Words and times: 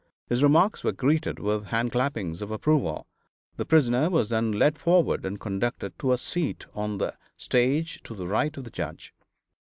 His 0.29 0.41
remarks 0.41 0.83
were 0.83 0.93
greeted 0.93 1.37
with 1.37 1.65
hand 1.65 1.91
clappings 1.91 2.41
of 2.41 2.49
approval. 2.49 3.05
The 3.57 3.67
prisoner 3.67 4.09
was 4.09 4.29
then 4.29 4.51
led 4.51 4.79
forward 4.79 5.23
and 5.27 5.39
conducted 5.39 5.99
to 5.99 6.11
a 6.11 6.17
seat 6.17 6.65
on 6.73 6.97
the 6.97 7.13
stage 7.37 8.01
to 8.05 8.15
the 8.15 8.25
right 8.27 8.57
of 8.57 8.63
the 8.63 8.71
judge. 8.71 9.13